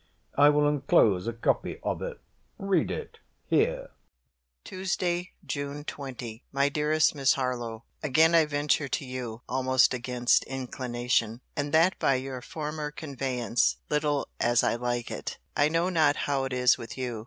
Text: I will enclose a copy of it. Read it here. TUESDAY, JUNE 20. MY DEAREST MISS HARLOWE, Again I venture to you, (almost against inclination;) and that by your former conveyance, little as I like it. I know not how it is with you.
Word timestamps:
I 0.35 0.49
will 0.49 0.67
enclose 0.67 1.27
a 1.27 1.33
copy 1.33 1.77
of 1.83 2.01
it. 2.01 2.19
Read 2.57 2.89
it 2.89 3.19
here. 3.45 3.89
TUESDAY, 4.63 5.29
JUNE 5.45 5.83
20. 5.83 6.43
MY 6.51 6.69
DEAREST 6.69 7.13
MISS 7.13 7.33
HARLOWE, 7.33 7.83
Again 8.01 8.33
I 8.33 8.45
venture 8.45 8.87
to 8.87 9.05
you, 9.05 9.43
(almost 9.47 9.93
against 9.93 10.43
inclination;) 10.45 11.41
and 11.55 11.71
that 11.73 11.99
by 11.99 12.15
your 12.15 12.41
former 12.41 12.89
conveyance, 12.89 13.77
little 13.91 14.27
as 14.39 14.63
I 14.63 14.73
like 14.73 15.11
it. 15.11 15.37
I 15.55 15.69
know 15.69 15.89
not 15.89 16.15
how 16.25 16.45
it 16.45 16.51
is 16.53 16.79
with 16.79 16.97
you. 16.97 17.19